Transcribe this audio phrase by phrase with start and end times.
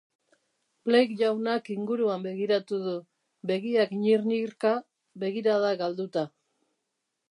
[0.87, 2.95] Blake jaunak inguruan begiratu du,
[3.53, 4.71] begiak ñirñirka,
[5.25, 6.23] begirada galduta.